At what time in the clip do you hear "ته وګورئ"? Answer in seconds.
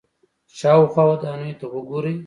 1.59-2.15